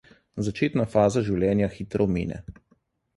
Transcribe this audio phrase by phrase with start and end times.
[0.45, 2.41] Začetna faza življenja hitro mine.